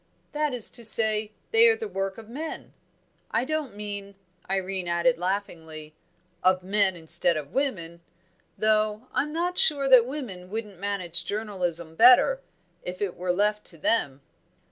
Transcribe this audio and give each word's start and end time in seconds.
"That 0.31 0.51
is 0.51 0.71
to 0.71 0.83
say, 0.83 1.31
they 1.51 1.67
are 1.67 1.75
the 1.75 1.87
work 1.87 2.17
of 2.17 2.27
men 2.27 2.73
I 3.29 3.45
don't 3.45 3.75
mean," 3.75 4.15
Irene 4.49 4.87
added 4.87 5.19
laughingly, 5.19 5.93
"of 6.41 6.63
men 6.63 6.95
instead 6.95 7.37
of 7.37 7.53
women. 7.53 8.01
Though 8.57 9.09
I'm 9.13 9.31
not 9.31 9.59
sure 9.59 9.87
that 9.89 10.07
women 10.07 10.49
wouldn't 10.49 10.79
manage 10.79 11.23
journalism 11.25 11.93
better, 11.93 12.41
if 12.81 12.99
it 12.99 13.15
were 13.15 13.31
left 13.31 13.63
to 13.65 13.77
them." 13.77 14.21